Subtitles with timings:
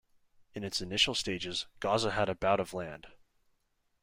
[0.55, 3.05] In its initial stages, Gaza had about of land.